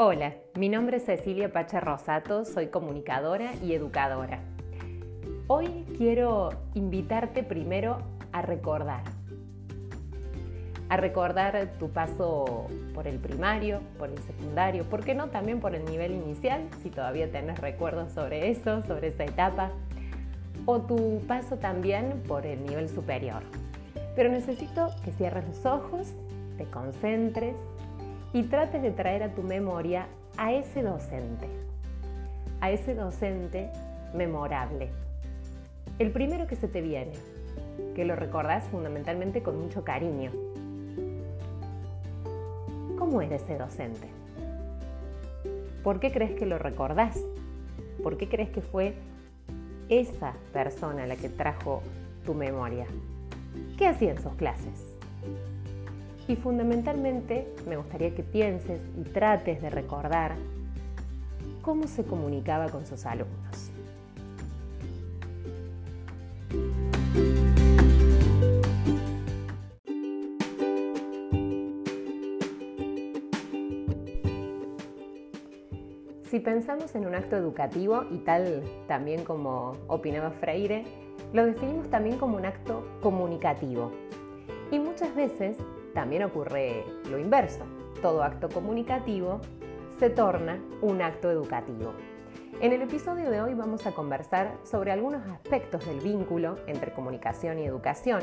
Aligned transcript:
Hola, 0.00 0.34
mi 0.54 0.68
nombre 0.68 0.98
es 0.98 1.06
Cecilia 1.06 1.52
Pacha 1.52 1.80
Rosato, 1.80 2.44
soy 2.44 2.68
comunicadora 2.68 3.54
y 3.60 3.72
educadora. 3.72 4.38
Hoy 5.48 5.84
quiero 5.96 6.50
invitarte 6.74 7.42
primero 7.42 7.98
a 8.30 8.40
recordar. 8.42 9.02
A 10.88 10.96
recordar 10.98 11.72
tu 11.80 11.90
paso 11.90 12.68
por 12.94 13.08
el 13.08 13.18
primario, 13.18 13.80
por 13.98 14.10
el 14.10 14.18
secundario, 14.18 14.84
¿por 14.84 15.04
qué 15.04 15.16
no 15.16 15.30
también 15.30 15.58
por 15.58 15.74
el 15.74 15.84
nivel 15.84 16.12
inicial, 16.12 16.68
si 16.80 16.90
todavía 16.90 17.32
tenés 17.32 17.58
recuerdos 17.58 18.12
sobre 18.12 18.50
eso, 18.50 18.84
sobre 18.84 19.08
esa 19.08 19.24
etapa? 19.24 19.72
O 20.64 20.80
tu 20.80 21.22
paso 21.26 21.56
también 21.56 22.22
por 22.28 22.46
el 22.46 22.64
nivel 22.64 22.88
superior. 22.88 23.42
Pero 24.14 24.30
necesito 24.30 24.90
que 25.04 25.10
cierres 25.10 25.44
los 25.48 25.66
ojos, 25.66 26.12
te 26.56 26.66
concentres 26.66 27.56
y 28.32 28.44
trates 28.44 28.82
de 28.82 28.90
traer 28.90 29.22
a 29.22 29.34
tu 29.34 29.42
memoria 29.42 30.06
a 30.36 30.52
ese 30.52 30.82
docente, 30.82 31.46
a 32.60 32.70
ese 32.70 32.94
docente 32.94 33.70
memorable. 34.14 34.90
El 35.98 36.12
primero 36.12 36.46
que 36.46 36.56
se 36.56 36.68
te 36.68 36.80
viene, 36.80 37.12
que 37.94 38.04
lo 38.04 38.14
recordás 38.16 38.64
fundamentalmente 38.68 39.42
con 39.42 39.60
mucho 39.60 39.84
cariño. 39.84 40.30
¿Cómo 42.98 43.22
era 43.22 43.36
ese 43.36 43.56
docente? 43.56 44.08
¿Por 45.82 46.00
qué 46.00 46.12
crees 46.12 46.38
que 46.38 46.46
lo 46.46 46.58
recordás? 46.58 47.18
¿Por 48.02 48.18
qué 48.18 48.28
crees 48.28 48.50
que 48.50 48.60
fue 48.60 48.94
esa 49.88 50.34
persona 50.52 51.06
la 51.06 51.16
que 51.16 51.28
trajo 51.28 51.82
tu 52.24 52.34
memoria? 52.34 52.86
¿Qué 53.78 53.86
hacía 53.86 54.12
en 54.12 54.22
sus 54.22 54.34
clases? 54.34 54.97
Y 56.28 56.36
fundamentalmente 56.36 57.48
me 57.66 57.78
gustaría 57.78 58.14
que 58.14 58.22
pienses 58.22 58.82
y 59.00 59.02
trates 59.02 59.62
de 59.62 59.70
recordar 59.70 60.36
cómo 61.62 61.88
se 61.88 62.04
comunicaba 62.04 62.68
con 62.68 62.84
sus 62.86 63.06
alumnos. 63.06 63.72
Si 76.30 76.40
pensamos 76.40 76.94
en 76.94 77.06
un 77.06 77.14
acto 77.14 77.36
educativo, 77.36 78.04
y 78.10 78.18
tal 78.18 78.62
también 78.86 79.24
como 79.24 79.78
opinaba 79.86 80.30
Freire, 80.32 80.84
lo 81.32 81.46
definimos 81.46 81.88
también 81.88 82.18
como 82.18 82.36
un 82.36 82.44
acto 82.44 82.86
comunicativo. 83.00 83.92
Y 84.70 84.78
muchas 84.78 85.14
veces 85.14 85.56
también 85.94 86.22
ocurre 86.24 86.84
lo 87.10 87.18
inverso. 87.18 87.64
Todo 88.02 88.22
acto 88.22 88.48
comunicativo 88.48 89.40
se 89.98 90.10
torna 90.10 90.60
un 90.80 91.02
acto 91.02 91.30
educativo. 91.30 91.92
En 92.60 92.72
el 92.72 92.82
episodio 92.82 93.30
de 93.30 93.40
hoy 93.40 93.54
vamos 93.54 93.86
a 93.86 93.92
conversar 93.92 94.56
sobre 94.64 94.90
algunos 94.90 95.26
aspectos 95.26 95.86
del 95.86 96.00
vínculo 96.00 96.56
entre 96.66 96.92
comunicación 96.92 97.58
y 97.58 97.64
educación 97.64 98.20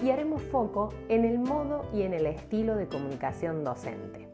y 0.00 0.10
haremos 0.10 0.42
foco 0.42 0.90
en 1.08 1.24
el 1.24 1.38
modo 1.38 1.84
y 1.92 2.02
en 2.02 2.14
el 2.14 2.26
estilo 2.26 2.76
de 2.76 2.88
comunicación 2.88 3.64
docente. 3.64 4.28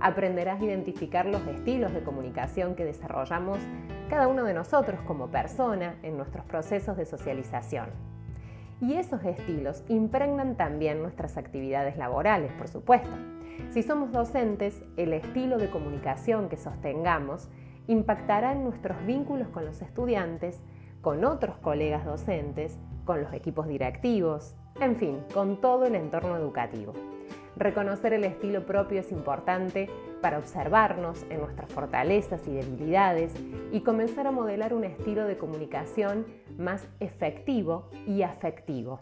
Aprenderás 0.00 0.60
a 0.60 0.64
identificar 0.64 1.26
los 1.26 1.46
estilos 1.46 1.92
de 1.92 2.02
comunicación 2.02 2.74
que 2.74 2.84
desarrollamos 2.84 3.58
cada 4.08 4.28
uno 4.28 4.44
de 4.44 4.54
nosotros 4.54 5.00
como 5.06 5.28
persona 5.28 5.96
en 6.02 6.16
nuestros 6.16 6.44
procesos 6.44 6.96
de 6.96 7.06
socialización 7.06 8.13
y 8.80 8.94
esos 8.94 9.24
estilos 9.24 9.84
impregnan 9.88 10.56
también 10.56 11.02
nuestras 11.02 11.36
actividades 11.36 11.96
laborales, 11.96 12.52
por 12.52 12.68
supuesto. 12.68 13.16
Si 13.70 13.82
somos 13.82 14.12
docentes, 14.12 14.82
el 14.96 15.12
estilo 15.12 15.58
de 15.58 15.70
comunicación 15.70 16.48
que 16.48 16.56
sostengamos 16.56 17.48
impactará 17.86 18.52
en 18.52 18.64
nuestros 18.64 19.04
vínculos 19.06 19.48
con 19.48 19.64
los 19.64 19.80
estudiantes, 19.82 20.62
con 21.00 21.24
otros 21.24 21.56
colegas 21.58 22.04
docentes, 22.04 22.78
con 23.04 23.22
los 23.22 23.32
equipos 23.32 23.68
directivos, 23.68 24.56
en 24.80 24.96
fin, 24.96 25.18
con 25.32 25.60
todo 25.60 25.84
el 25.84 25.94
entorno 25.94 26.36
educativo. 26.36 26.92
Reconocer 27.56 28.12
el 28.12 28.24
estilo 28.24 28.66
propio 28.66 29.00
es 29.00 29.12
importante 29.12 29.88
para 30.24 30.38
observarnos 30.38 31.26
en 31.28 31.40
nuestras 31.40 31.70
fortalezas 31.70 32.48
y 32.48 32.52
debilidades 32.52 33.30
y 33.72 33.82
comenzar 33.82 34.26
a 34.26 34.30
modelar 34.30 34.72
un 34.72 34.84
estilo 34.84 35.26
de 35.26 35.36
comunicación 35.36 36.24
más 36.56 36.88
efectivo 36.98 37.90
y 38.06 38.22
afectivo. 38.22 39.00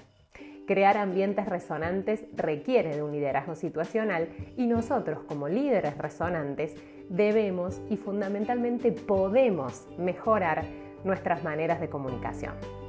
Crear 0.66 0.97
ambientes 0.97 1.47
resonantes 1.47 2.25
requiere 2.34 2.97
de 2.97 3.05
un 3.05 3.12
liderazgo 3.12 3.55
situacional 3.55 4.31
y 4.56 4.66
nosotros 4.66 5.21
como 5.28 5.47
líderes 5.47 5.97
resonantes 5.97 6.75
debemos 7.09 7.81
y 7.88 7.99
fundamentalmente 7.99 8.91
podemos 8.91 9.87
mejorar 9.99 10.65
nuestras 11.05 11.44
maneras 11.44 11.81
de 11.81 11.88
comunicación. 11.88 12.81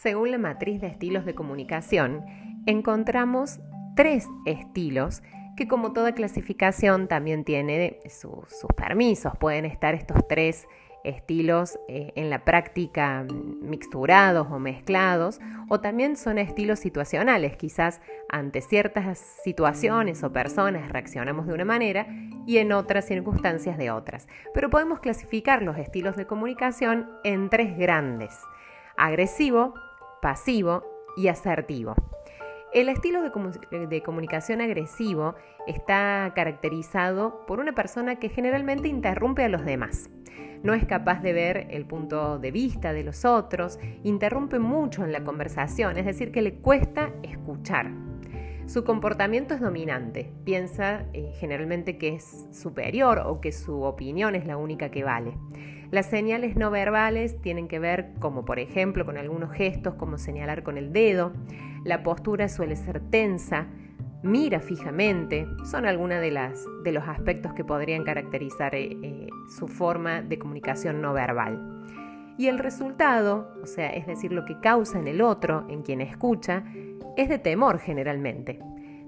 Según 0.00 0.30
la 0.30 0.38
matriz 0.38 0.80
de 0.80 0.86
estilos 0.86 1.24
de 1.24 1.34
comunicación, 1.34 2.24
encontramos 2.66 3.58
tres 3.96 4.28
estilos 4.46 5.24
que 5.56 5.66
como 5.66 5.92
toda 5.92 6.14
clasificación 6.14 7.08
también 7.08 7.44
tiene 7.44 7.98
sus 8.08 8.46
permisos. 8.76 9.32
Pueden 9.40 9.64
estar 9.64 9.96
estos 9.96 10.18
tres 10.28 10.68
estilos 11.02 11.80
eh, 11.88 12.12
en 12.14 12.30
la 12.30 12.44
práctica 12.44 13.26
mixturados 13.60 14.46
o 14.52 14.60
mezclados, 14.60 15.40
o 15.68 15.80
también 15.80 16.16
son 16.16 16.38
estilos 16.38 16.78
situacionales. 16.78 17.56
Quizás 17.56 18.00
ante 18.28 18.60
ciertas 18.60 19.18
situaciones 19.42 20.22
o 20.22 20.32
personas 20.32 20.92
reaccionamos 20.92 21.48
de 21.48 21.54
una 21.54 21.64
manera 21.64 22.06
y 22.46 22.58
en 22.58 22.70
otras 22.70 23.04
circunstancias 23.04 23.76
de 23.78 23.90
otras. 23.90 24.28
Pero 24.54 24.70
podemos 24.70 25.00
clasificar 25.00 25.60
los 25.64 25.76
estilos 25.76 26.14
de 26.14 26.28
comunicación 26.28 27.10
en 27.24 27.50
tres 27.50 27.76
grandes. 27.76 28.38
Agresivo, 28.96 29.74
pasivo 30.20 30.84
y 31.16 31.28
asertivo. 31.28 31.94
El 32.72 32.90
estilo 32.90 33.22
de, 33.22 34.02
comunicación 34.02 34.60
agresivo 34.60 35.34
está 35.66 36.32
caracterizado 36.34 37.46
por 37.46 37.60
una 37.60 37.74
persona 37.74 38.16
que 38.16 38.28
generalmente 38.28 38.88
interrumpe 38.88 39.42
a 39.42 39.48
los 39.48 39.64
demás. 39.64 40.10
No 40.62 40.74
es 40.74 40.84
capaz 40.84 41.22
de 41.22 41.32
ver 41.32 41.68
el 41.70 41.86
punto 41.86 42.38
de 42.38 42.50
vista 42.50 42.92
de 42.92 43.04
los 43.04 43.24
otros, 43.24 43.78
interrumpe 44.02 44.58
mucho 44.58 45.04
en 45.04 45.12
la 45.12 45.24
conversación, 45.24 45.96
es 45.96 46.04
decir, 46.04 46.30
que 46.30 46.42
le 46.42 46.56
cuesta 46.56 47.10
escuchar. 47.22 47.90
Su 48.66 48.84
comportamiento 48.84 49.54
es 49.54 49.60
dominante, 49.62 50.30
piensa 50.44 51.06
eh, 51.14 51.32
generalmente 51.38 51.96
que 51.96 52.16
es 52.16 52.48
superior 52.52 53.22
o 53.24 53.40
que 53.40 53.50
su 53.50 53.80
opinión 53.82 54.34
es 54.34 54.44
la 54.44 54.58
única 54.58 54.90
que 54.90 55.04
vale. 55.04 55.38
Las 55.90 56.06
señales 56.06 56.54
no 56.54 56.70
verbales 56.70 57.40
tienen 57.40 57.66
que 57.66 57.78
ver, 57.78 58.12
como 58.18 58.44
por 58.44 58.58
ejemplo, 58.58 59.06
con 59.06 59.16
algunos 59.16 59.52
gestos 59.52 59.94
como 59.94 60.18
señalar 60.18 60.62
con 60.62 60.76
el 60.76 60.92
dedo. 60.92 61.32
La 61.82 62.02
postura 62.02 62.48
suele 62.48 62.76
ser 62.76 63.00
tensa, 63.00 63.68
mira 64.22 64.60
fijamente. 64.60 65.46
Son 65.64 65.86
algunos 65.86 66.20
de, 66.20 66.52
de 66.84 66.92
los 66.92 67.08
aspectos 67.08 67.54
que 67.54 67.64
podrían 67.64 68.04
caracterizar 68.04 68.74
eh, 68.74 68.98
eh, 69.02 69.28
su 69.48 69.66
forma 69.66 70.20
de 70.20 70.38
comunicación 70.38 71.00
no 71.00 71.14
verbal. 71.14 71.86
Y 72.36 72.48
el 72.48 72.58
resultado, 72.58 73.54
o 73.62 73.66
sea, 73.66 73.88
es 73.88 74.06
decir, 74.06 74.30
lo 74.30 74.44
que 74.44 74.60
causa 74.60 74.98
en 74.98 75.08
el 75.08 75.22
otro, 75.22 75.66
en 75.70 75.82
quien 75.82 76.02
escucha, 76.02 76.64
es 77.16 77.30
de 77.30 77.38
temor 77.38 77.78
generalmente 77.78 78.60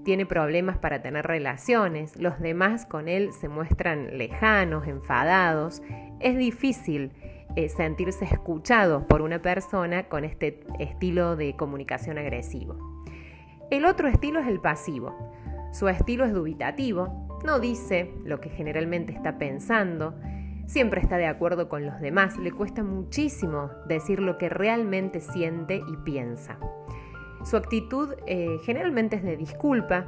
tiene 0.03 0.25
problemas 0.25 0.77
para 0.77 1.01
tener 1.01 1.25
relaciones, 1.25 2.15
los 2.17 2.39
demás 2.39 2.85
con 2.85 3.07
él 3.07 3.31
se 3.33 3.47
muestran 3.47 4.17
lejanos, 4.17 4.87
enfadados. 4.87 5.81
Es 6.19 6.37
difícil 6.37 7.11
eh, 7.55 7.69
sentirse 7.69 8.25
escuchado 8.25 9.07
por 9.07 9.21
una 9.21 9.41
persona 9.41 10.03
con 10.07 10.23
este 10.23 10.63
estilo 10.79 11.35
de 11.35 11.55
comunicación 11.55 12.17
agresivo. 12.17 12.77
El 13.69 13.85
otro 13.85 14.07
estilo 14.07 14.39
es 14.39 14.47
el 14.47 14.59
pasivo. 14.59 15.15
Su 15.71 15.87
estilo 15.87 16.25
es 16.25 16.33
dubitativo, 16.33 17.27
no 17.45 17.59
dice 17.59 18.11
lo 18.25 18.41
que 18.41 18.49
generalmente 18.49 19.13
está 19.13 19.37
pensando, 19.37 20.15
siempre 20.67 21.01
está 21.01 21.17
de 21.17 21.27
acuerdo 21.27 21.69
con 21.69 21.85
los 21.85 21.99
demás, 22.01 22.37
le 22.37 22.51
cuesta 22.51 22.83
muchísimo 22.83 23.69
decir 23.87 24.19
lo 24.19 24.37
que 24.37 24.49
realmente 24.49 25.21
siente 25.21 25.75
y 25.75 25.97
piensa. 26.03 26.59
Su 27.43 27.57
actitud 27.57 28.13
eh, 28.27 28.59
generalmente 28.63 29.15
es 29.15 29.23
de 29.23 29.35
disculpa, 29.35 30.05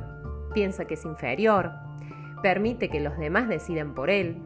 piensa 0.53 0.85
que 0.85 0.93
es 0.93 1.03
inferior, 1.03 1.71
permite 2.43 2.89
que 2.89 2.99
los 2.99 3.17
demás 3.17 3.47
decidan 3.47 3.95
por 3.95 4.09
él. 4.09 4.41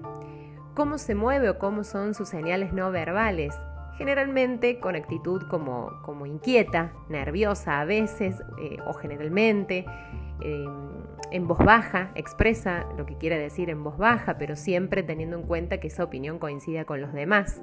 Cómo 0.74 0.98
se 0.98 1.16
mueve 1.16 1.50
o 1.50 1.58
cómo 1.58 1.84
son 1.84 2.14
sus 2.14 2.30
señales 2.30 2.72
no 2.72 2.92
verbales, 2.92 3.54
generalmente 3.98 4.80
con 4.80 4.96
actitud 4.96 5.42
como, 5.50 5.92
como 6.04 6.26
inquieta, 6.26 6.94
nerviosa 7.10 7.82
a 7.82 7.86
veces 7.86 8.42
eh, 8.62 8.78
o 8.86 8.94
generalmente, 8.94 9.86
em, 10.42 10.88
en 11.32 11.48
voz 11.48 11.58
baja, 11.58 12.12
expresa 12.16 12.86
lo 12.96 13.06
que 13.06 13.18
quiere 13.18 13.38
decir 13.38 13.70
en 13.70 13.84
voz 13.84 13.98
baja, 13.98 14.38
pero 14.38 14.56
siempre 14.56 15.04
teniendo 15.04 15.36
en 15.36 15.44
cuenta 15.44 15.80
que 15.80 15.88
esa 15.88 16.04
opinión 16.04 16.40
coincida 16.40 16.86
con 16.86 17.02
los 17.02 17.12
demás. 17.12 17.62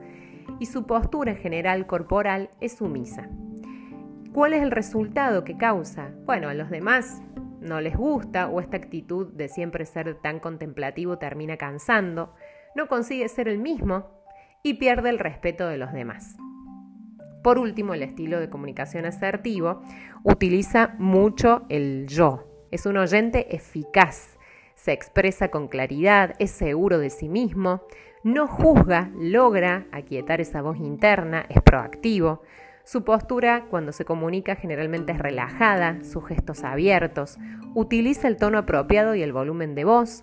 y 0.61 0.67
su 0.67 0.87
postura 0.87 1.35
general 1.35 1.87
corporal 1.87 2.51
es 2.61 2.77
sumisa. 2.77 3.31
¿Cuál 4.35 4.53
es 4.53 4.65
el 4.65 4.73
resultado 4.73 5.45
que 5.45 5.57
causa? 5.57 6.11
Bueno, 6.25 6.49
a 6.49 6.55
los 6.55 6.69
demás 6.69 7.23
no 7.61 7.81
les 7.81 7.97
gusta 7.97 8.49
o 8.49 8.61
esta 8.61 8.77
actitud 8.77 9.33
de 9.33 9.47
siempre 9.47 9.87
ser 9.87 10.17
tan 10.17 10.41
contemplativo 10.41 11.19
termina 11.19 11.57
cansando, 11.57 12.35
no 12.75 12.89
consigue 12.89 13.29
ser 13.29 13.47
el 13.47 13.61
mismo 13.61 14.11
y 14.65 14.75
pierde 14.75 15.11
el 15.11 15.21
respeto 15.21 15.69
de 15.69 15.77
los 15.77 15.93
demás. 15.93 16.37
Por 17.45 17.59
último, 17.59 17.95
el 17.95 18.03
estilo 18.03 18.41
de 18.41 18.51
comunicación 18.51 19.07
asertivo 19.07 19.83
utiliza 20.25 20.97
mucho 20.99 21.65
el 21.69 22.09
yo. 22.09 22.67
Es 22.73 22.87
un 22.87 22.97
oyente 22.97 23.55
eficaz, 23.55 24.37
se 24.75 24.91
expresa 24.91 25.53
con 25.53 25.69
claridad, 25.69 26.35
es 26.41 26.51
seguro 26.51 26.99
de 26.99 27.11
sí 27.11 27.29
mismo, 27.29 27.83
no 28.25 28.49
juzga, 28.49 29.13
logra 29.17 29.87
aquietar 29.93 30.41
esa 30.41 30.61
voz 30.61 30.79
interna, 30.79 31.47
es 31.49 31.63
proactivo. 31.63 32.43
Su 32.85 33.03
postura 33.03 33.65
cuando 33.71 33.93
se 33.93 34.05
comunica 34.05 34.57
generalmente 34.57 35.13
es 35.13 35.19
relajada, 35.19 36.05
sus 36.05 36.27
gestos 36.27 36.65
abiertos, 36.65 37.39
utiliza 37.75 38.29
el 38.29 38.37
tono 38.37 38.59
apropiado 38.59 39.15
y 39.15 39.23
el 39.23 39.33
volumen 39.33 39.75
de 39.75 39.85
voz, 39.85 40.23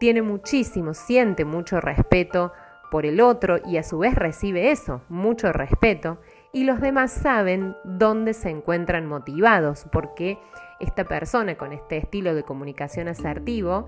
tiene 0.00 0.20
muchísimo, 0.20 0.92
siente 0.92 1.44
mucho 1.44 1.80
respeto 1.80 2.52
por 2.90 3.06
el 3.06 3.20
otro 3.20 3.58
y 3.64 3.76
a 3.76 3.84
su 3.84 3.98
vez 3.98 4.16
recibe 4.16 4.72
eso, 4.72 5.02
mucho 5.08 5.52
respeto, 5.52 6.20
y 6.52 6.64
los 6.64 6.80
demás 6.80 7.12
saben 7.12 7.76
dónde 7.84 8.34
se 8.34 8.50
encuentran 8.50 9.06
motivados, 9.06 9.86
porque 9.92 10.38
esta 10.80 11.04
persona 11.04 11.56
con 11.56 11.72
este 11.72 11.96
estilo 11.96 12.34
de 12.34 12.42
comunicación 12.42 13.06
asertivo 13.06 13.86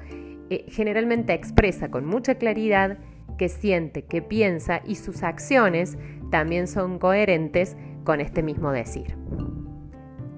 eh, 0.48 0.64
generalmente 0.68 1.34
expresa 1.34 1.90
con 1.90 2.04
mucha 2.04 2.36
claridad 2.36 2.98
que 3.36 3.48
siente, 3.48 4.04
que 4.04 4.22
piensa 4.22 4.80
y 4.84 4.94
sus 4.94 5.24
acciones 5.24 5.98
también 6.30 6.68
son 6.68 6.98
coherentes 6.98 7.76
con 8.06 8.22
este 8.22 8.42
mismo 8.42 8.70
decir. 8.70 9.18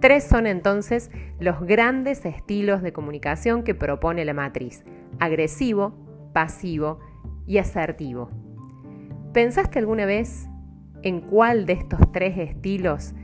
Tres 0.01 0.25
son 0.25 0.49
entonces 0.49 1.11
los 1.39 1.61
grandes 1.61 2.25
estilos 2.25 2.83
de 2.83 2.93
comunicación 2.93 3.63
que 3.63 3.75
propone 3.75 4.25
la 4.25 4.35
matriz, 4.35 4.85
agresivo, 5.21 5.95
pasivo 6.33 6.99
y 7.47 7.59
asertivo. 7.59 8.31
¿Pensaste 9.33 9.79
alguna 9.79 10.07
vez 10.07 10.49
en 11.03 11.21
cuál 11.21 11.67
de 11.67 11.75
estos 11.75 12.01
tres 12.13 12.39
estilos 12.39 13.15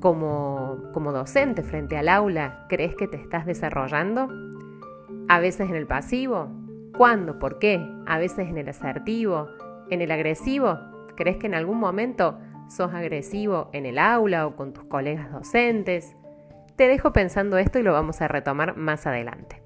como, 0.00 0.78
como 0.92 1.12
docente 1.12 1.62
frente 1.62 1.96
al 1.96 2.08
aula 2.08 2.66
crees 2.68 2.94
que 2.94 3.06
te 3.06 3.16
estás 3.16 3.44
desarrollando? 3.44 4.28
¿A 5.28 5.40
veces 5.40 5.68
en 5.68 5.76
el 5.76 5.86
pasivo? 5.86 6.48
¿Cuándo? 6.96 7.38
¿Por 7.38 7.58
qué? 7.58 7.84
¿A 8.06 8.18
veces 8.18 8.48
en 8.48 8.56
el 8.56 8.68
asertivo? 8.68 9.48
¿En 9.90 10.00
el 10.00 10.10
agresivo? 10.10 10.78
¿Crees 11.16 11.36
que 11.36 11.46
en 11.48 11.54
algún 11.54 11.78
momento 11.78 12.38
sos 12.68 12.92
agresivo 12.94 13.70
en 13.72 13.86
el 13.86 13.98
aula 13.98 14.46
o 14.46 14.56
con 14.56 14.72
tus 14.72 14.84
colegas 14.84 15.30
docentes? 15.30 16.16
Te 16.76 16.88
dejo 16.88 17.12
pensando 17.12 17.58
esto 17.58 17.78
y 17.78 17.82
lo 17.82 17.92
vamos 17.92 18.20
a 18.20 18.28
retomar 18.28 18.76
más 18.76 19.06
adelante. 19.06 19.62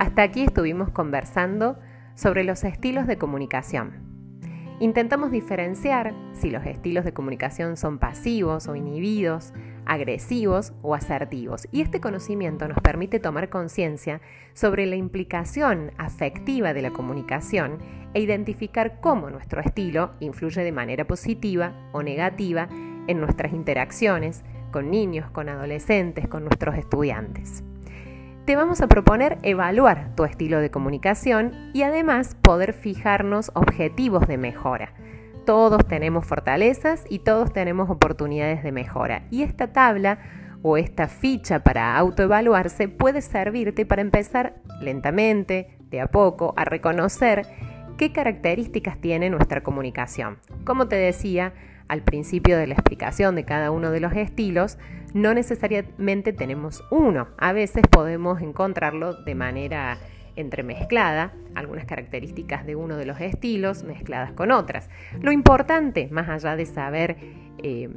Hasta 0.00 0.22
aquí 0.22 0.42
estuvimos 0.42 0.90
conversando 0.90 1.78
sobre 2.14 2.42
los 2.42 2.64
estilos 2.64 3.06
de 3.06 3.18
comunicación. 3.18 4.10
Intentamos 4.80 5.30
diferenciar 5.30 6.14
si 6.32 6.50
los 6.50 6.64
estilos 6.64 7.04
de 7.04 7.12
comunicación 7.12 7.76
son 7.76 7.98
pasivos 7.98 8.66
o 8.66 8.76
inhibidos, 8.76 9.52
agresivos 9.86 10.72
o 10.82 10.94
asertivos. 10.94 11.68
Y 11.72 11.80
este 11.80 12.00
conocimiento 12.00 12.68
nos 12.68 12.78
permite 12.80 13.18
tomar 13.18 13.48
conciencia 13.48 14.20
sobre 14.54 14.86
la 14.86 14.96
implicación 14.96 15.92
afectiva 15.98 16.74
de 16.74 16.82
la 16.82 16.90
comunicación 16.90 17.78
e 18.14 18.20
identificar 18.20 19.00
cómo 19.00 19.30
nuestro 19.30 19.60
estilo 19.60 20.12
influye 20.20 20.62
de 20.62 20.72
manera 20.72 21.06
positiva 21.06 21.72
o 21.92 22.02
negativa 22.02 22.68
en 23.06 23.20
nuestras 23.20 23.52
interacciones 23.52 24.42
con 24.72 24.90
niños, 24.90 25.30
con 25.30 25.48
adolescentes, 25.48 26.28
con 26.28 26.44
nuestros 26.44 26.76
estudiantes 26.76 27.64
te 28.50 28.56
vamos 28.56 28.80
a 28.80 28.88
proponer 28.88 29.38
evaluar 29.44 30.10
tu 30.16 30.24
estilo 30.24 30.58
de 30.58 30.72
comunicación 30.72 31.70
y 31.72 31.82
además 31.84 32.34
poder 32.34 32.72
fijarnos 32.72 33.52
objetivos 33.54 34.26
de 34.26 34.38
mejora. 34.38 34.92
Todos 35.44 35.86
tenemos 35.86 36.26
fortalezas 36.26 37.04
y 37.08 37.20
todos 37.20 37.52
tenemos 37.52 37.90
oportunidades 37.90 38.62
de 38.62 38.72
mejora. 38.72 39.26
Y 39.30 39.42
esta 39.42 39.72
tabla 39.72 40.18
o 40.62 40.76
esta 40.76 41.08
ficha 41.08 41.62
para 41.62 41.96
autoevaluarse 41.96 42.88
puede 42.88 43.22
servirte 43.22 43.86
para 43.86 44.02
empezar 44.02 44.60
lentamente, 44.80 45.78
de 45.90 46.00
a 46.00 46.06
poco, 46.06 46.54
a 46.56 46.64
reconocer 46.64 47.46
qué 47.96 48.12
características 48.12 49.00
tiene 49.00 49.30
nuestra 49.30 49.62
comunicación. 49.62 50.38
Como 50.64 50.88
te 50.88 50.96
decía, 50.96 51.52
al 51.88 52.02
principio 52.02 52.56
de 52.56 52.66
la 52.66 52.74
explicación 52.74 53.34
de 53.34 53.44
cada 53.44 53.70
uno 53.70 53.90
de 53.90 54.00
los 54.00 54.12
estilos, 54.14 54.78
no 55.12 55.34
necesariamente 55.34 56.32
tenemos 56.32 56.84
uno. 56.90 57.28
A 57.36 57.52
veces 57.52 57.82
podemos 57.90 58.40
encontrarlo 58.42 59.14
de 59.14 59.34
manera 59.34 59.98
entremezclada, 60.40 61.32
algunas 61.54 61.84
características 61.84 62.66
de 62.66 62.76
uno 62.76 62.96
de 62.96 63.06
los 63.06 63.20
estilos 63.20 63.84
mezcladas 63.84 64.32
con 64.32 64.50
otras. 64.50 64.88
Lo 65.20 65.32
importante, 65.32 66.08
más 66.10 66.28
allá 66.28 66.56
de 66.56 66.66
saber 66.66 67.16
eh, 67.62 67.88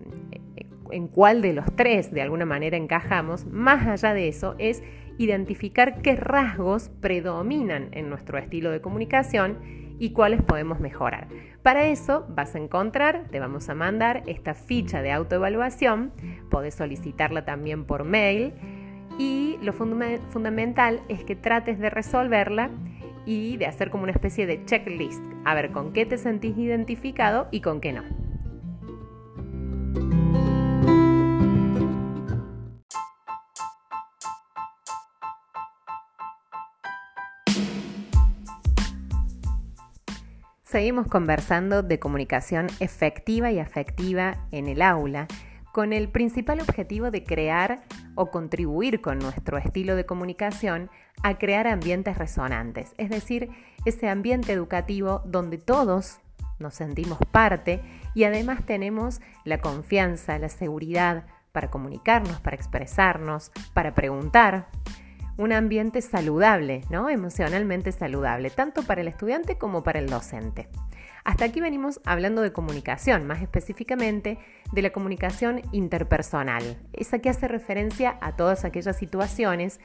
en 0.92 1.08
cuál 1.08 1.42
de 1.42 1.54
los 1.54 1.66
tres 1.76 2.12
de 2.12 2.22
alguna 2.22 2.46
manera 2.46 2.78
encajamos, 2.78 3.46
más 3.46 3.88
allá 3.88 4.14
de 4.14 4.28
eso 4.28 4.56
es 4.60 4.84
identificar 5.18 6.02
qué 6.02 6.16
rasgos 6.16 6.90
predominan 7.02 7.90
en 7.92 8.10
nuestro 8.10 8.38
estilo 8.38 8.72
de 8.72 8.82
comunicación 8.82 9.58
y 10.00 10.12
cuáles 10.12 10.42
podemos 10.42 10.80
mejorar. 10.80 11.28
Para 11.62 11.86
eso 11.86 12.26
vas 12.30 12.56
a 12.56 12.60
encontrar, 12.60 13.28
te 13.30 13.40
vamos 13.40 13.70
a 13.70 13.76
mandar 13.76 14.24
esta 14.28 14.54
ficha 14.54 15.02
de 15.02 15.12
autoevaluación, 15.12 16.12
podés 16.50 16.76
solicitarla 16.76 17.46
también 17.46 17.86
por 17.86 18.04
mail 18.04 18.54
y 19.18 19.58
lo 19.62 19.74
fundamental 19.74 21.02
es 21.08 21.24
que 21.24 21.36
trates 21.36 21.80
de 21.80 21.90
resolverla 21.90 22.70
y 23.26 23.58
de 23.58 23.68
hacer 23.68 23.90
como 23.90 24.04
una 24.04 24.12
especie 24.12 24.46
de 24.46 24.66
checklist, 24.66 25.24
a 25.46 25.54
ver 25.54 25.72
con 25.72 25.94
qué 25.94 26.06
te 26.06 26.18
sentís 26.18 26.58
identificado 26.58 27.48
y 27.52 27.62
con 27.62 27.80
qué 27.80 27.94
no. 27.94 28.04
Seguimos 40.74 41.06
conversando 41.06 41.84
de 41.84 42.00
comunicación 42.00 42.66
efectiva 42.80 43.52
y 43.52 43.60
afectiva 43.60 44.48
en 44.52 44.68
el 44.68 44.82
aula 44.82 45.28
con 45.74 45.92
el 45.92 46.08
principal 46.08 46.62
objetivo 46.62 47.10
de 47.10 47.24
crear 47.24 47.82
o 48.14 48.30
contribuir 48.30 49.02
con 49.02 49.18
nuestro 49.18 49.58
estilo 49.58 49.96
de 49.96 50.06
comunicación 50.06 50.92
a 51.24 51.40
crear 51.40 51.66
ambientes 51.66 52.16
resonantes, 52.16 52.94
es 53.00 53.10
decir, 53.10 53.50
ese 53.84 54.08
ambiente 54.08 54.54
educativo 54.54 55.24
donde 55.26 55.58
todos 55.58 56.20
nos 56.60 56.76
sentimos 56.76 57.18
parte 57.32 57.82
y 58.14 58.26
además 58.26 58.64
tenemos 58.68 59.20
la 59.46 59.62
confianza, 59.62 60.38
la 60.38 60.50
seguridad 60.50 61.26
para 61.52 61.72
comunicarnos, 61.72 62.40
para 62.40 62.56
expresarnos, 62.56 63.52
para 63.74 63.96
preguntar, 63.96 64.68
un 65.38 65.52
ambiente 65.54 66.04
saludable, 66.04 66.82
¿no? 66.92 67.10
Emocionalmente 67.10 67.92
saludable, 67.92 68.52
tanto 68.52 68.84
para 68.84 69.02
el 69.02 69.08
estudiante 69.08 69.58
como 69.58 69.84
para 69.84 69.98
el 69.98 70.08
docente. 70.08 70.70
Hasta 71.24 71.46
aquí 71.46 71.62
venimos 71.62 72.02
hablando 72.06 72.42
de 72.42 72.52
comunicación, 72.52 73.26
más 73.26 73.42
específicamente 73.42 74.40
de 74.74 74.82
la 74.82 74.92
comunicación 74.92 75.62
interpersonal, 75.72 76.78
esa 76.92 77.20
que 77.20 77.30
hace 77.30 77.48
referencia 77.48 78.18
a 78.20 78.36
todas 78.36 78.66
aquellas 78.66 78.98
situaciones 78.98 79.80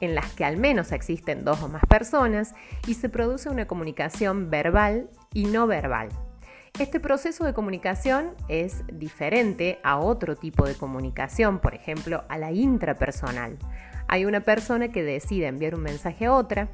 en 0.00 0.14
las 0.14 0.32
que 0.32 0.44
al 0.44 0.56
menos 0.56 0.92
existen 0.92 1.44
dos 1.44 1.62
o 1.62 1.68
más 1.68 1.84
personas 1.86 2.54
y 2.86 2.94
se 2.94 3.08
produce 3.08 3.48
una 3.48 3.66
comunicación 3.66 4.50
verbal 4.50 5.10
y 5.32 5.46
no 5.46 5.66
verbal. 5.66 6.10
Este 6.78 6.98
proceso 6.98 7.44
de 7.44 7.54
comunicación 7.54 8.34
es 8.48 8.82
diferente 8.92 9.78
a 9.84 9.98
otro 9.98 10.36
tipo 10.36 10.66
de 10.66 10.74
comunicación, 10.74 11.60
por 11.60 11.74
ejemplo, 11.74 12.24
a 12.28 12.36
la 12.36 12.50
intrapersonal. 12.50 13.58
Hay 14.08 14.24
una 14.24 14.40
persona 14.40 14.88
que 14.88 15.02
decide 15.02 15.46
enviar 15.46 15.74
un 15.74 15.82
mensaje 15.82 16.26
a 16.26 16.34
otra, 16.34 16.68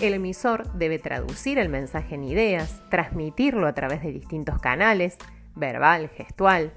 el 0.00 0.14
emisor 0.14 0.72
debe 0.74 0.98
traducir 0.98 1.58
el 1.58 1.68
mensaje 1.68 2.14
en 2.14 2.24
ideas, 2.24 2.82
transmitirlo 2.90 3.66
a 3.66 3.74
través 3.74 4.02
de 4.02 4.12
distintos 4.12 4.58
canales, 4.60 5.16
verbal, 5.54 6.08
gestual, 6.08 6.72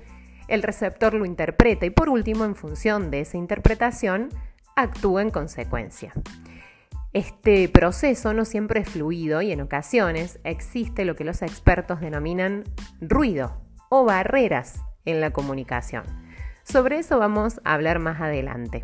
el 0.48 0.64
receptor 0.64 1.14
lo 1.14 1.26
interpreta 1.26 1.86
y 1.86 1.90
por 1.90 2.10
último, 2.10 2.46
en 2.46 2.56
función 2.56 3.12
de 3.12 3.22
esa 3.22 3.38
interpretación, 3.38 4.30
actúa 4.76 5.22
en 5.22 5.30
consecuencia. 5.30 6.14
Este 7.14 7.68
proceso 7.68 8.34
no 8.34 8.46
siempre 8.46 8.82
es 8.82 8.90
fluido 8.90 9.42
y 9.42 9.52
en 9.52 9.62
ocasiones 9.62 10.40
existe 10.44 11.04
lo 11.04 11.16
que 11.16 11.24
los 11.24 11.42
expertos 11.42 12.00
denominan 12.00 12.64
ruido 13.02 13.62
o 13.90 14.06
barreras 14.06 14.82
en 15.06 15.20
la 15.20 15.32
comunicación. 15.32 16.04
Sobre 16.64 17.00
eso 17.00 17.18
vamos 17.18 17.60
a 17.64 17.74
hablar 17.74 18.00
más 18.00 18.22
adelante. 18.22 18.84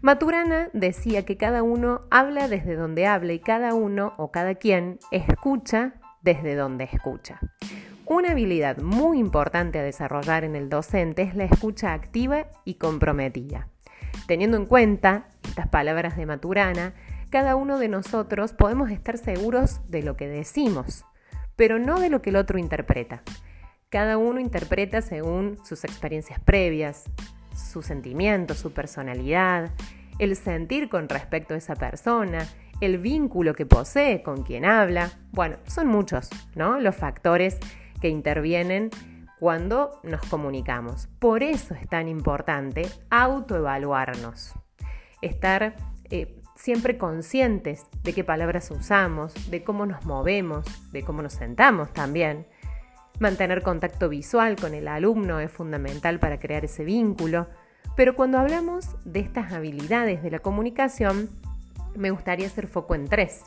Maturana 0.00 0.68
decía 0.72 1.24
que 1.24 1.36
cada 1.36 1.62
uno 1.62 2.02
habla 2.10 2.48
desde 2.48 2.76
donde 2.76 3.06
habla 3.06 3.32
y 3.32 3.38
cada 3.38 3.74
uno 3.74 4.14
o 4.16 4.30
cada 4.30 4.54
quien 4.54 4.98
escucha 5.10 5.94
desde 6.22 6.54
donde 6.54 6.84
escucha. 6.84 7.40
Una 8.04 8.30
habilidad 8.30 8.78
muy 8.78 9.18
importante 9.18 9.80
a 9.80 9.82
desarrollar 9.82 10.44
en 10.44 10.54
el 10.54 10.68
docente 10.68 11.22
es 11.22 11.34
la 11.34 11.44
escucha 11.44 11.92
activa 11.92 12.46
y 12.64 12.74
comprometida. 12.74 13.68
Teniendo 14.26 14.56
en 14.56 14.66
cuenta 14.66 15.28
estas 15.44 15.68
palabras 15.68 16.16
de 16.16 16.26
Maturana, 16.26 16.94
cada 17.30 17.56
uno 17.56 17.78
de 17.78 17.88
nosotros 17.88 18.52
podemos 18.52 18.90
estar 18.90 19.18
seguros 19.18 19.80
de 19.88 20.02
lo 20.02 20.16
que 20.16 20.28
decimos, 20.28 21.04
pero 21.56 21.78
no 21.78 21.98
de 21.98 22.08
lo 22.08 22.22
que 22.22 22.30
el 22.30 22.36
otro 22.36 22.58
interpreta. 22.58 23.22
Cada 23.88 24.18
uno 24.18 24.40
interpreta 24.40 25.02
según 25.02 25.58
sus 25.64 25.84
experiencias 25.84 26.38
previas, 26.40 27.04
sus 27.56 27.86
sentimientos, 27.86 28.58
su 28.58 28.72
personalidad, 28.72 29.70
el 30.18 30.36
sentir 30.36 30.88
con 30.88 31.08
respecto 31.08 31.54
a 31.54 31.58
esa 31.58 31.74
persona, 31.74 32.46
el 32.80 32.98
vínculo 32.98 33.54
que 33.54 33.66
posee 33.66 34.22
con 34.22 34.42
quien 34.42 34.64
habla. 34.64 35.10
Bueno, 35.32 35.56
son 35.66 35.88
muchos, 35.88 36.28
¿no? 36.54 36.78
Los 36.80 36.96
factores 36.96 37.58
que 38.00 38.08
intervienen 38.08 38.90
cuando 39.38 40.00
nos 40.02 40.22
comunicamos. 40.22 41.08
Por 41.18 41.42
eso 41.42 41.74
es 41.74 41.88
tan 41.88 42.08
importante 42.08 42.88
autoevaluarnos, 43.10 44.54
estar 45.20 45.76
eh, 46.10 46.40
siempre 46.54 46.96
conscientes 46.96 47.86
de 48.02 48.12
qué 48.12 48.24
palabras 48.24 48.70
usamos, 48.70 49.50
de 49.50 49.62
cómo 49.62 49.86
nos 49.86 50.04
movemos, 50.04 50.66
de 50.92 51.02
cómo 51.02 51.22
nos 51.22 51.34
sentamos 51.34 51.92
también. 51.92 52.46
Mantener 53.18 53.62
contacto 53.62 54.08
visual 54.08 54.56
con 54.56 54.74
el 54.74 54.88
alumno 54.88 55.40
es 55.40 55.50
fundamental 55.50 56.18
para 56.18 56.38
crear 56.38 56.64
ese 56.64 56.84
vínculo, 56.84 57.46
pero 57.96 58.14
cuando 58.14 58.38
hablamos 58.38 58.94
de 59.04 59.20
estas 59.20 59.52
habilidades 59.52 60.22
de 60.22 60.30
la 60.30 60.40
comunicación, 60.40 61.30
me 61.94 62.10
gustaría 62.10 62.46
hacer 62.46 62.66
foco 62.66 62.94
en 62.94 63.08
tres. 63.08 63.42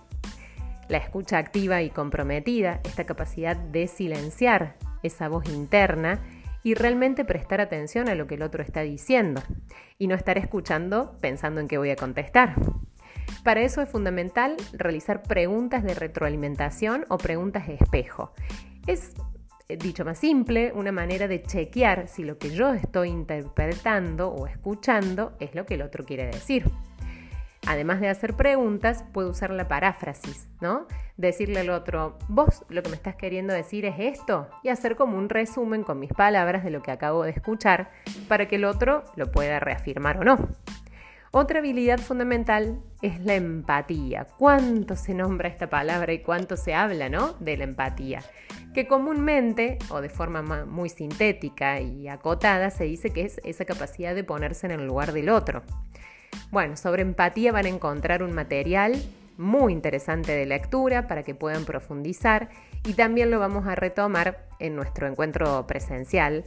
La 0.88 0.98
escucha 0.98 1.38
activa 1.38 1.84
y 1.84 1.92
comprometida, 1.92 2.80
esta 2.84 3.06
capacidad 3.06 3.56
de 3.56 3.88
silenciar 3.88 4.76
esa 5.04 5.28
voz 5.30 5.48
interna 5.50 6.20
y 6.64 6.74
realmente 6.74 7.24
prestar 7.24 7.62
atención 7.62 8.10
a 8.10 8.16
lo 8.16 8.26
que 8.26 8.36
el 8.36 8.42
otro 8.42 8.64
está 8.64 8.82
diciendo 8.82 9.42
y 9.98 10.08
no 10.08 10.16
estar 10.16 10.38
escuchando 10.38 11.16
pensando 11.22 11.62
en 11.62 11.68
qué 11.68 11.78
voy 11.78 11.92
a 11.92 11.96
contestar. 11.96 12.56
Para 13.44 13.62
eso 13.62 13.82
es 13.82 13.90
fundamental 13.90 14.58
realizar 14.74 15.22
preguntas 15.22 15.84
de 15.84 15.94
retroalimentación 15.94 17.06
o 17.10 17.18
preguntas 17.18 17.68
de 17.68 17.76
espejo. 17.76 18.34
Es, 18.88 19.14
dicho 19.78 20.04
más 20.04 20.18
simple, 20.18 20.72
una 20.74 20.92
manera 20.92 21.28
de 21.28 21.44
chequear 21.44 22.08
si 22.08 22.24
lo 22.24 22.40
que 22.40 22.50
yo 22.50 22.74
estoy 22.74 23.10
interpretando 23.10 24.30
o 24.30 24.48
escuchando 24.48 25.34
es 25.40 25.54
lo 25.54 25.68
que 25.68 25.76
el 25.76 25.84
otro 25.84 26.06
quiere 26.06 26.26
decir. 26.26 26.66
Además 27.68 28.00
de 28.00 28.10
hacer 28.10 28.36
preguntas, 28.36 29.04
puedo 29.14 29.30
usar 29.30 29.52
la 29.52 29.68
paráfrasis, 29.68 30.50
¿no? 30.60 30.88
Decirle 31.18 31.60
al 31.60 31.70
otro, 31.70 32.18
vos 32.28 32.66
lo 32.70 32.82
que 32.82 32.90
me 32.90 32.96
estás 32.96 33.16
queriendo 33.16 33.54
decir 33.54 33.86
es 33.86 33.96
esto, 34.00 34.48
y 34.64 34.70
hacer 34.70 34.96
como 34.96 35.18
un 35.18 35.30
resumen 35.30 35.84
con 35.84 36.00
mis 36.00 36.14
palabras 36.14 36.64
de 36.64 36.72
lo 36.72 36.82
que 36.82 36.90
acabo 36.90 37.24
de 37.24 37.32
escuchar 37.32 37.92
para 38.28 38.48
que 38.48 38.56
el 38.56 38.66
otro 38.66 39.04
lo 39.16 39.30
pueda 39.32 39.60
reafirmar 39.60 40.18
o 40.18 40.24
no. 40.24 40.50
Otra 41.32 41.60
habilidad 41.60 42.00
fundamental 42.00 42.82
es 43.04 43.20
la 43.20 43.36
empatía. 43.36 44.26
¿Cuánto 44.38 44.96
se 44.96 45.14
nombra 45.14 45.48
esta 45.48 45.70
palabra 45.70 46.12
y 46.12 46.24
cuánto 46.24 46.58
se 46.58 46.74
habla, 46.74 47.08
¿no? 47.08 47.34
De 47.34 47.56
la 47.56 47.66
empatía. 47.66 48.24
Que 48.74 48.88
comúnmente, 48.88 49.78
o 49.90 50.02
de 50.02 50.10
forma 50.10 50.42
muy 50.66 50.90
sintética 50.90 51.82
y 51.82 52.08
acotada, 52.08 52.72
se 52.72 52.86
dice 52.86 53.12
que 53.12 53.26
es 53.26 53.40
esa 53.44 53.66
capacidad 53.66 54.16
de 54.16 54.24
ponerse 54.24 54.66
en 54.66 54.72
el 54.72 54.88
lugar 54.88 55.14
del 55.14 55.30
otro. 55.30 55.62
Bueno, 56.50 56.76
sobre 56.76 57.04
empatía 57.04 57.52
van 57.52 57.68
a 57.68 57.70
encontrar 57.70 58.24
un 58.24 58.34
material 58.34 58.96
muy 59.38 59.72
interesante 59.72 60.32
de 60.32 60.48
lectura 60.48 61.08
para 61.08 61.22
que 61.22 61.36
puedan 61.36 61.64
profundizar 61.64 62.50
y 62.88 62.94
también 62.94 63.30
lo 63.30 63.40
vamos 63.40 63.68
a 63.68 63.76
retomar 63.76 64.48
en 64.58 64.76
nuestro 64.76 65.08
encuentro 65.08 65.68
presencial 65.68 66.44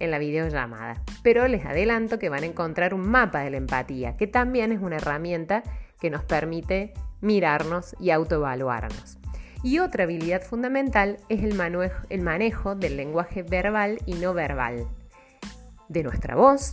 en 0.00 0.10
la 0.10 0.18
videollamada. 0.18 1.02
Pero 1.22 1.46
les 1.46 1.64
adelanto 1.64 2.18
que 2.18 2.28
van 2.28 2.42
a 2.42 2.46
encontrar 2.46 2.94
un 2.94 3.08
mapa 3.08 3.40
de 3.40 3.50
la 3.50 3.58
empatía, 3.58 4.16
que 4.16 4.26
también 4.26 4.72
es 4.72 4.80
una 4.80 4.96
herramienta 4.96 5.62
que 6.00 6.10
nos 6.10 6.24
permite 6.24 6.92
mirarnos 7.20 7.94
y 8.00 8.10
autoevaluarnos. 8.10 9.18
Y 9.62 9.78
otra 9.78 10.04
habilidad 10.04 10.42
fundamental 10.42 11.18
es 11.28 11.42
el 11.42 11.60
el 12.08 12.22
manejo 12.22 12.74
del 12.74 12.96
lenguaje 12.96 13.42
verbal 13.42 13.98
y 14.06 14.14
no 14.14 14.32
verbal, 14.32 14.86
de 15.88 16.02
nuestra 16.02 16.34
voz, 16.34 16.70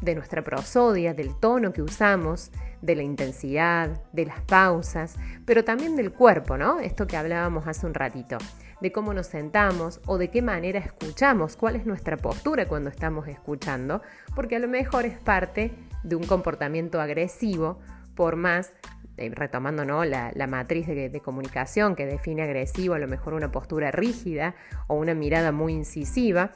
de 0.00 0.14
nuestra 0.14 0.42
prosodia, 0.42 1.14
del 1.14 1.34
tono 1.40 1.72
que 1.72 1.82
usamos, 1.82 2.52
de 2.82 2.94
la 2.94 3.02
intensidad, 3.02 4.02
de 4.12 4.26
las 4.26 4.40
pausas, 4.42 5.16
pero 5.44 5.64
también 5.64 5.96
del 5.96 6.12
cuerpo, 6.12 6.56
¿no? 6.56 6.78
Esto 6.78 7.06
que 7.06 7.16
hablábamos 7.16 7.66
hace 7.66 7.86
un 7.86 7.94
ratito, 7.94 8.38
de 8.84 8.92
cómo 8.92 9.14
nos 9.14 9.28
sentamos 9.28 10.02
o 10.04 10.18
de 10.18 10.28
qué 10.28 10.42
manera 10.42 10.78
escuchamos, 10.78 11.56
cuál 11.56 11.74
es 11.74 11.86
nuestra 11.86 12.18
postura 12.18 12.66
cuando 12.66 12.90
estamos 12.90 13.26
escuchando, 13.28 14.02
porque 14.34 14.56
a 14.56 14.58
lo 14.58 14.68
mejor 14.68 15.06
es 15.06 15.18
parte 15.18 15.72
de 16.02 16.16
un 16.16 16.24
comportamiento 16.24 17.00
agresivo, 17.00 17.80
por 18.14 18.36
más 18.36 18.74
eh, 19.16 19.30
retomando 19.34 19.86
¿no? 19.86 20.04
la, 20.04 20.46
matriz 20.46 20.86
de, 20.86 21.08
de, 21.08 21.20
comunicación 21.20 21.96
que 21.96 22.04
define 22.04 22.42
agresivo, 22.42 22.92
a 22.92 22.98
lo 22.98 23.08
mejor 23.08 23.32
una 23.32 23.50
postura 23.50 23.90
rígida 23.90 24.54
o 24.86 24.96
una 24.96 25.14
mirada 25.14 25.50
muy 25.50 25.72
incisiva, 25.72 26.50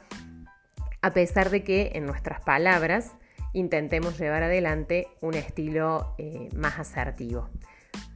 a 1.01 1.11
pesar 1.11 1.49
de 1.49 1.63
que 1.63 1.93
en 1.95 2.05
nuestras 2.05 2.41
palabras 2.41 3.15
intentemos 3.53 4.19
llevar 4.19 4.43
adelante 4.43 5.07
un 5.21 5.33
estilo 5.33 6.13
eh, 6.19 6.49
más 6.55 6.77
asertivo. 6.77 7.49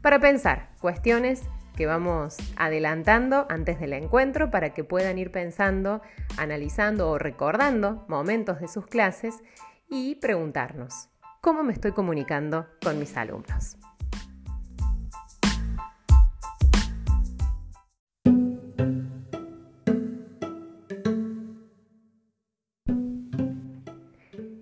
Para 0.04 0.20
pensar, 0.20 0.70
cuestiones 0.80 1.42
que 1.76 1.86
vamos 1.86 2.38
adelantando 2.56 3.46
antes 3.50 3.80
del 3.80 3.94
encuentro 3.94 4.52
para 4.52 4.74
que 4.74 4.84
puedan 4.84 5.18
ir 5.18 5.32
pensando, 5.32 6.02
analizando 6.38 7.10
o 7.10 7.18
recordando 7.18 8.06
momentos 8.08 8.60
de 8.60 8.68
sus 8.68 8.86
clases 8.86 9.42
y 9.90 10.16
preguntarnos, 10.16 11.10
¿cómo 11.42 11.64
me 11.64 11.74
estoy 11.74 11.92
comunicando 11.92 12.68
con 12.84 13.00
mis 13.00 13.18
alumnos? 13.18 13.78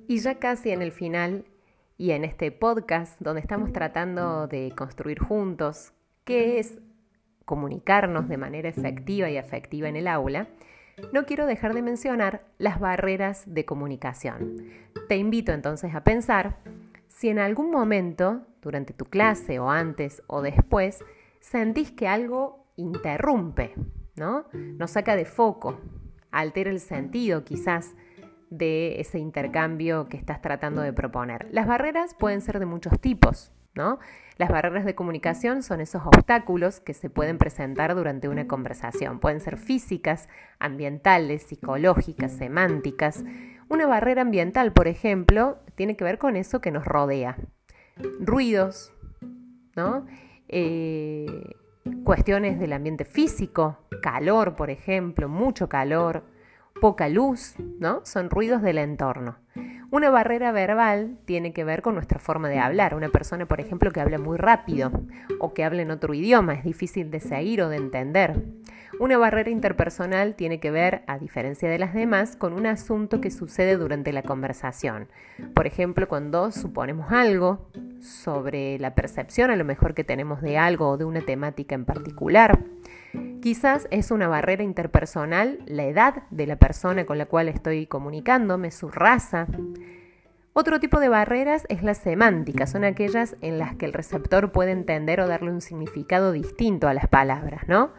Y 0.07 0.19
ya 0.19 0.39
casi 0.39 0.71
en 0.71 0.81
el 0.81 0.91
final 0.91 1.45
y 1.97 2.11
en 2.11 2.25
este 2.25 2.51
podcast 2.51 3.19
donde 3.21 3.39
estamos 3.41 3.71
tratando 3.71 4.47
de 4.47 4.73
construir 4.75 5.19
juntos 5.19 5.93
qué 6.25 6.59
es 6.59 6.79
comunicarnos 7.45 8.27
de 8.29 8.38
manera 8.38 8.69
efectiva 8.69 9.29
y 9.29 9.38
afectiva 9.38 9.89
en 9.89 9.95
el 9.95 10.07
aula, 10.07 10.48
no 11.13 11.25
quiero 11.25 11.45
dejar 11.45 11.74
de 11.74 11.81
mencionar 11.81 12.45
las 12.57 12.79
barreras 12.79 13.43
de 13.48 13.65
comunicación. 13.65 14.57
Te 15.07 15.17
invito 15.17 15.51
entonces 15.51 15.95
a 15.95 16.03
pensar 16.03 16.57
si 17.07 17.29
en 17.29 17.39
algún 17.39 17.71
momento, 17.71 18.41
durante 18.62 18.93
tu 18.93 19.05
clase 19.05 19.60
o 19.60 19.69
antes 19.69 20.24
o 20.27 20.41
después, 20.41 21.03
sentís 21.39 21.91
que 21.91 22.07
algo 22.07 22.65
interrumpe, 22.77 23.75
¿no? 24.15 24.45
Nos 24.53 24.91
saca 24.91 25.15
de 25.15 25.25
foco, 25.25 25.79
altera 26.31 26.69
el 26.69 26.79
sentido 26.79 27.43
quizás 27.43 27.95
de 28.50 29.00
ese 29.00 29.19
intercambio 29.19 30.07
que 30.07 30.17
estás 30.17 30.41
tratando 30.41 30.81
de 30.81 30.93
proponer. 30.93 31.48
Las 31.51 31.67
barreras 31.67 32.13
pueden 32.13 32.41
ser 32.41 32.60
de 32.60 32.65
muchos 32.65 33.00
tipos, 33.00 33.51
¿no? 33.75 33.99
Las 34.37 34.49
barreras 34.49 34.85
de 34.85 34.95
comunicación 34.95 35.61
son 35.61 35.81
esos 35.81 36.01
obstáculos 36.05 36.79
que 36.79 36.93
se 36.93 37.09
pueden 37.09 37.37
presentar 37.37 37.95
durante 37.95 38.27
una 38.27 38.47
conversación. 38.47 39.19
Pueden 39.19 39.39
ser 39.39 39.57
físicas, 39.57 40.29
ambientales, 40.59 41.43
psicológicas, 41.43 42.31
semánticas. 42.31 43.23
Una 43.69 43.85
barrera 43.85 44.23
ambiental, 44.23 44.73
por 44.73 44.87
ejemplo, 44.87 45.59
tiene 45.75 45.95
que 45.95 46.03
ver 46.03 46.17
con 46.17 46.35
eso 46.35 46.59
que 46.59 46.71
nos 46.71 46.85
rodea. 46.85 47.37
Ruidos. 48.19 48.93
Eh, 50.47 51.55
cuestiones 52.03 52.59
del 52.59 52.73
ambiente 52.73 53.05
físico, 53.05 53.77
calor, 54.01 54.55
por 54.55 54.69
ejemplo, 54.69 55.29
mucho 55.29 55.69
calor, 55.69 56.23
poca 56.79 57.09
luz, 57.09 57.55
¿no? 57.79 58.01
Son 58.05 58.29
ruidos 58.29 58.61
del 58.61 58.77
entorno. 58.77 59.37
Una 59.89 60.10
barrera 60.10 60.51
verbal 60.53 61.17
tiene 61.25 61.51
que 61.51 61.65
ver 61.65 61.81
con 61.81 61.96
nuestra 61.96 62.20
forma 62.20 62.48
de 62.48 62.60
hablar. 62.60 62.96
Una 62.96 63.10
persona, 63.10 63.46
por 63.46 63.60
ejemplo, 63.60 63.91
que 63.91 64.00
habla 64.00 64.17
muy 64.17 64.38
rápido 64.38 64.91
o 65.39 65.53
que 65.53 65.65
habla 65.65 65.81
en 65.81 65.91
otro 65.91 66.13
idioma 66.13 66.53
es 66.53 66.63
difícil 66.63 67.12
de 67.12 67.20
seguir 67.20 67.62
o 67.62 67.70
de 67.70 67.77
entender. 67.77 68.41
Una 69.00 69.17
barrera 69.17 69.50
interpersonal 69.50 70.36
tiene 70.36 70.60
que 70.60 70.72
ver, 70.72 71.03
a 71.08 71.17
diferencia 71.17 71.70
de 71.70 71.79
las 71.79 71.93
demás, 71.93 72.36
con 72.36 72.53
un 72.53 72.67
asunto 72.67 73.20
que 73.20 73.31
sucede 73.31 73.75
durante 73.75 74.13
la 74.13 74.22
conversación. 74.22 75.08
Por 75.53 75.67
ejemplo, 75.67 76.08
cuando 76.08 76.51
suponemos 76.51 77.12
algo 77.12 77.67
sobre 78.00 78.79
la 78.79 78.96
percepción 78.96 79.51
a 79.51 79.55
lo 79.55 79.65
mejor 79.65 79.93
que 79.93 80.03
tenemos 80.03 80.41
de 80.41 80.58
algo 80.58 80.89
o 80.89 80.98
de 80.98 81.05
una 81.05 81.22
temática 81.22 81.75
en 81.75 81.86
particular 81.86 82.60
Quizás 83.41 83.88
es 83.89 84.12
una 84.12 84.27
barrera 84.27 84.62
interpersonal 84.62 85.60
la 85.65 85.86
edad 85.86 86.24
de 86.29 86.45
la 86.45 86.57
persona 86.57 87.05
con 87.05 87.17
la 87.17 87.25
cual 87.25 87.50
estoy 87.50 87.88
comunicándome, 87.88 88.69
su 88.69 88.89
raza. 88.89 89.48
Otro 90.53 90.79
tipo 90.79 91.00
de 91.00 91.10
barreras 91.10 91.65
es 91.69 91.81
la 91.81 91.95
semántica, 91.95 92.67
son 92.67 92.83
aquellas 92.83 93.36
en 93.41 93.57
las 93.57 93.75
que 93.75 93.86
el 93.86 93.93
receptor 93.93 94.51
puede 94.51 94.71
entender 94.71 95.21
o 95.21 95.27
darle 95.27 95.50
un 95.50 95.62
significado 95.62 96.31
distinto 96.31 96.88
a 96.88 96.93
las 96.93 97.07
palabras, 97.07 97.63
¿no? 97.67 97.93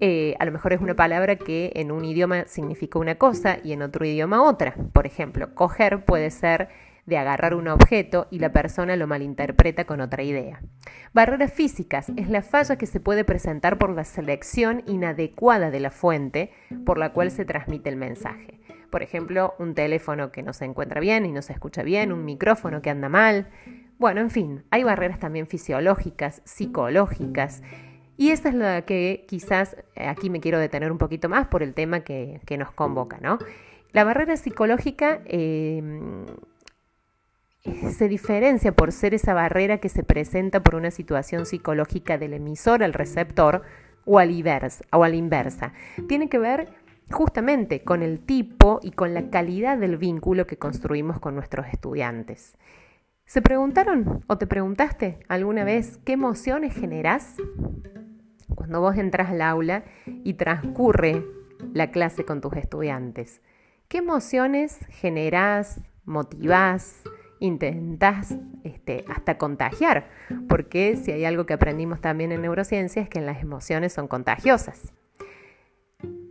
Eh, 0.00 0.36
a 0.38 0.44
lo 0.44 0.52
mejor 0.52 0.74
es 0.74 0.82
una 0.82 0.94
palabra 0.94 1.36
que 1.36 1.72
en 1.74 1.90
un 1.90 2.04
idioma 2.04 2.44
significa 2.46 2.98
una 2.98 3.14
cosa 3.14 3.58
y 3.64 3.72
en 3.72 3.80
otro 3.80 4.04
idioma 4.04 4.42
otra. 4.42 4.74
Por 4.92 5.06
ejemplo, 5.06 5.54
coger 5.54 6.04
puede 6.04 6.30
ser 6.30 6.68
de 7.08 7.16
agarrar 7.16 7.54
un 7.54 7.68
objeto 7.68 8.28
y 8.30 8.38
la 8.38 8.52
persona 8.52 8.94
lo 8.96 9.06
malinterpreta 9.06 9.84
con 9.84 10.02
otra 10.02 10.22
idea. 10.22 10.60
Barreras 11.14 11.52
físicas 11.52 12.12
es 12.16 12.28
la 12.28 12.42
falla 12.42 12.76
que 12.76 12.84
se 12.84 13.00
puede 13.00 13.24
presentar 13.24 13.78
por 13.78 13.90
la 13.90 14.04
selección 14.04 14.82
inadecuada 14.86 15.70
de 15.70 15.80
la 15.80 15.90
fuente 15.90 16.52
por 16.84 16.98
la 16.98 17.12
cual 17.14 17.30
se 17.30 17.46
transmite 17.46 17.88
el 17.88 17.96
mensaje. 17.96 18.60
Por 18.90 19.02
ejemplo, 19.02 19.54
un 19.58 19.74
teléfono 19.74 20.30
que 20.30 20.42
no 20.42 20.52
se 20.52 20.66
encuentra 20.66 21.00
bien 21.00 21.24
y 21.24 21.32
no 21.32 21.40
se 21.40 21.54
escucha 21.54 21.82
bien, 21.82 22.12
un 22.12 22.26
micrófono 22.26 22.82
que 22.82 22.90
anda 22.90 23.08
mal. 23.08 23.48
Bueno, 23.98 24.20
en 24.20 24.30
fin, 24.30 24.64
hay 24.70 24.84
barreras 24.84 25.18
también 25.18 25.46
fisiológicas, 25.46 26.42
psicológicas. 26.44 27.62
Y 28.18 28.30
esa 28.30 28.50
es 28.50 28.54
la 28.54 28.82
que 28.82 29.24
quizás 29.26 29.76
eh, 29.94 30.08
aquí 30.08 30.28
me 30.28 30.40
quiero 30.40 30.58
detener 30.58 30.92
un 30.92 30.98
poquito 30.98 31.28
más 31.30 31.46
por 31.46 31.62
el 31.62 31.72
tema 31.72 32.00
que, 32.00 32.40
nos 32.58 32.70
convoca, 32.72 33.18
¿no? 33.22 33.38
La 33.92 34.04
barrera 34.04 34.36
psicológica 34.36 35.20
eh, 35.24 35.82
se 37.64 38.08
diferencia 38.08 38.72
por 38.72 38.92
ser 38.92 39.14
esa 39.14 39.34
barrera 39.34 39.78
que 39.78 39.88
se 39.88 40.04
presenta 40.04 40.62
por 40.62 40.74
una 40.74 40.90
situación 40.90 41.46
psicológica 41.46 42.18
del 42.18 42.34
emisor 42.34 42.82
al 42.82 42.92
receptor 42.92 43.62
o, 44.04 44.18
al 44.18 44.30
inversa, 44.30 44.84
o 44.92 45.04
a 45.04 45.08
la 45.08 45.16
inversa. 45.16 45.72
Tiene 46.06 46.28
que 46.28 46.38
ver 46.38 46.68
justamente 47.10 47.82
con 47.82 48.02
el 48.02 48.20
tipo 48.20 48.80
y 48.82 48.92
con 48.92 49.14
la 49.14 49.30
calidad 49.30 49.78
del 49.78 49.96
vínculo 49.96 50.46
que 50.46 50.58
construimos 50.58 51.18
con 51.18 51.34
nuestros 51.34 51.66
estudiantes. 51.66 52.56
¿Se 53.24 53.42
preguntaron 53.42 54.24
o 54.26 54.38
te 54.38 54.46
preguntaste 54.46 55.18
alguna 55.28 55.64
vez 55.64 55.98
qué 56.04 56.12
emociones 56.12 56.74
generás 56.74 57.36
cuando 58.54 58.80
vos 58.80 58.96
entras 58.96 59.30
al 59.30 59.42
aula 59.42 59.84
y 60.06 60.34
transcurre 60.34 61.24
la 61.74 61.90
clase 61.90 62.24
con 62.24 62.40
tus 62.40 62.54
estudiantes? 62.54 63.42
¿Qué 63.88 63.98
emociones 63.98 64.78
generás, 64.88 65.80
motivás, 66.04 67.02
intentás 67.40 68.36
este, 68.64 69.04
hasta 69.08 69.38
contagiar, 69.38 70.08
porque 70.48 70.96
si 70.96 71.12
hay 71.12 71.24
algo 71.24 71.46
que 71.46 71.54
aprendimos 71.54 72.00
también 72.00 72.32
en 72.32 72.42
neurociencia 72.42 73.02
es 73.02 73.08
que 73.08 73.20
las 73.20 73.42
emociones 73.42 73.92
son 73.92 74.08
contagiosas. 74.08 74.92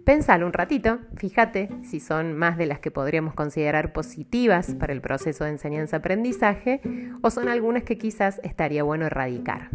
Pensalo 0.08 0.46
un 0.46 0.54
ratito, 0.54 1.00
fíjate 1.18 1.68
si 1.84 2.00
son 2.00 2.34
más 2.34 2.58
de 2.58 2.66
las 2.66 2.80
que 2.80 2.92
podríamos 2.92 3.34
considerar 3.34 3.92
positivas 3.92 4.74
para 4.74 4.94
el 4.94 5.02
proceso 5.02 5.44
de 5.44 5.50
enseñanza-aprendizaje 5.50 6.80
o 7.22 7.30
son 7.30 7.50
algunas 7.50 7.84
que 7.84 7.98
quizás 7.98 8.40
estaría 8.42 8.84
bueno 8.84 9.08
erradicar. 9.08 9.70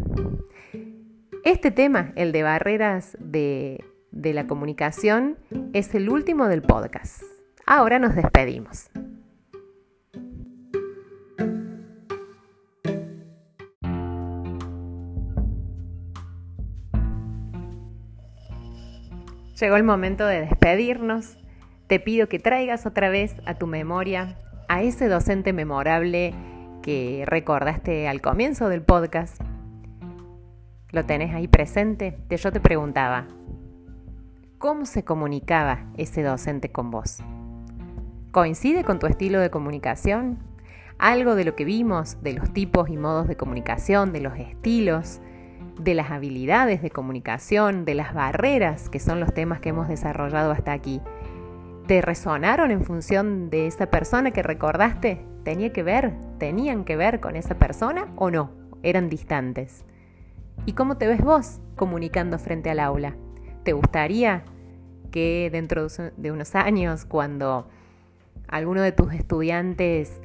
Este 1.43 1.69
tema, 1.69 2.13
el 2.15 2.31
de 2.31 2.41
barreras 2.41 3.15
de, 3.19 3.83
de 4.09 4.33
la 4.33 4.47
comunicación, 4.47 5.37
es 5.73 5.93
el 5.93 6.09
último 6.09 6.47
del 6.47 6.63
podcast. 6.63 7.21
Ahora 7.67 7.99
nos 7.99 8.15
despedimos. 8.15 8.89
Llegó 19.59 19.75
el 19.75 19.83
momento 19.83 20.25
de 20.25 20.41
despedirnos. 20.41 21.37
Te 21.87 21.99
pido 21.99 22.27
que 22.27 22.39
traigas 22.39 22.85
otra 22.85 23.09
vez 23.09 23.35
a 23.45 23.53
tu 23.53 23.67
memoria 23.67 24.35
a 24.67 24.81
ese 24.81 25.07
docente 25.07 25.53
memorable 25.53 26.33
que 26.81 27.23
recordaste 27.27 28.07
al 28.07 28.19
comienzo 28.19 28.67
del 28.67 28.81
podcast. 28.81 29.39
¿Lo 30.89 31.05
tenés 31.05 31.35
ahí 31.35 31.47
presente? 31.47 32.17
Yo 32.29 32.51
te 32.51 32.59
preguntaba, 32.59 33.27
¿cómo 34.57 34.85
se 34.85 35.03
comunicaba 35.03 35.85
ese 35.97 36.23
docente 36.23 36.71
con 36.71 36.89
vos? 36.89 37.19
¿Coincide 38.31 38.83
con 38.83 38.97
tu 38.97 39.05
estilo 39.05 39.39
de 39.39 39.51
comunicación? 39.51 40.39
Algo 40.97 41.35
de 41.35 41.45
lo 41.45 41.55
que 41.55 41.65
vimos, 41.65 42.17
de 42.23 42.33
los 42.33 42.51
tipos 42.53 42.89
y 42.89 42.97
modos 42.97 43.27
de 43.27 43.37
comunicación, 43.37 44.13
de 44.13 44.21
los 44.21 44.37
estilos, 44.37 45.21
de 45.79 45.93
las 45.93 46.11
habilidades 46.11 46.81
de 46.81 46.89
comunicación, 46.89 47.85
de 47.85 47.95
las 47.95 48.13
barreras, 48.13 48.89
que 48.89 48.99
son 48.99 49.19
los 49.19 49.33
temas 49.33 49.59
que 49.59 49.69
hemos 49.69 49.87
desarrollado 49.87 50.51
hasta 50.51 50.71
aquí, 50.71 51.01
¿te 51.87 52.01
resonaron 52.01 52.71
en 52.71 52.83
función 52.83 53.49
de 53.49 53.67
esa 53.67 53.87
persona 53.87 54.31
que 54.31 54.43
recordaste? 54.43 55.25
¿Tenía 55.43 55.73
que 55.73 55.83
ver? 55.83 56.13
¿Tenían 56.37 56.85
que 56.85 56.95
ver 56.95 57.19
con 57.19 57.35
esa 57.35 57.55
persona 57.55 58.07
o 58.15 58.31
no? 58.31 58.51
¿Eran 58.83 59.09
distantes? 59.09 59.85
¿Y 60.65 60.73
cómo 60.73 60.97
te 60.97 61.07
ves 61.07 61.21
vos 61.21 61.59
comunicando 61.75 62.39
frente 62.39 62.69
al 62.69 62.79
aula? 62.79 63.15
¿Te 63.63 63.73
gustaría 63.73 64.43
que 65.11 65.49
dentro 65.51 65.87
de 66.17 66.31
unos 66.31 66.55
años, 66.55 67.05
cuando 67.05 67.67
alguno 68.47 68.81
de 68.81 68.91
tus 68.91 69.13
estudiantes 69.13 70.21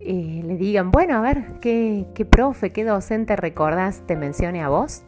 eh, 0.00 0.42
le 0.44 0.56
digan, 0.56 0.90
bueno, 0.90 1.16
a 1.16 1.20
ver, 1.20 1.58
¿qué, 1.60 2.06
¿qué 2.14 2.24
profe, 2.24 2.72
qué 2.72 2.84
docente 2.84 3.36
recordás 3.36 4.06
te 4.06 4.16
mencione 4.16 4.62
a 4.62 4.68
vos? 4.68 5.04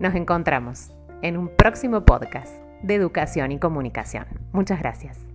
Nos 0.00 0.14
encontramos 0.14 0.90
en 1.22 1.36
un 1.36 1.48
próximo 1.48 2.04
podcast 2.04 2.52
de 2.82 2.94
educación 2.94 3.52
y 3.52 3.58
comunicación. 3.58 4.26
Muchas 4.52 4.78
gracias. 4.78 5.33